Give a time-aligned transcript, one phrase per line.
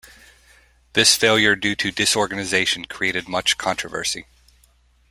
[0.93, 4.25] This failure due to disorganization created much controversy.